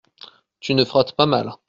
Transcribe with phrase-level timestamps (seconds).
[0.59, 1.53] Tu ne frottes pas mal…